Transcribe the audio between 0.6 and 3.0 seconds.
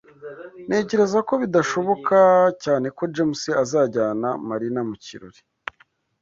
Ntekereza ko bidashoboka cyane